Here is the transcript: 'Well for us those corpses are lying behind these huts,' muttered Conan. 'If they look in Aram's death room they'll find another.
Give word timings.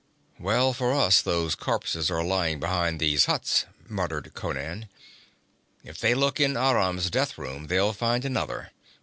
'Well 0.39 0.73
for 0.73 0.93
us 0.95 1.21
those 1.21 1.53
corpses 1.53 2.09
are 2.09 2.23
lying 2.23 2.59
behind 2.59 2.99
these 2.99 3.25
huts,' 3.27 3.65
muttered 3.87 4.33
Conan. 4.33 4.87
'If 5.83 5.99
they 5.99 6.15
look 6.15 6.39
in 6.39 6.57
Aram's 6.57 7.11
death 7.11 7.37
room 7.37 7.67
they'll 7.67 7.93
find 7.93 8.25
another. 8.25 8.71